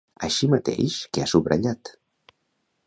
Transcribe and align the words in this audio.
Així 0.27 0.47
mateix, 0.53 0.95
què 1.17 1.25
ha 1.25 1.29
subratllat? 1.35 1.95